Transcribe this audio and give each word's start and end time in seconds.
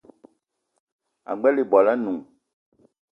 Ag͡bela 1.31 1.59
ibwal 1.63 1.87
anoun 1.93 2.19